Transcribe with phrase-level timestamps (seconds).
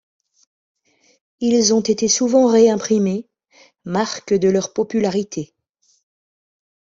[1.41, 3.29] Ils ont été souvent réimprimés,
[3.85, 5.53] marque de leur popularité.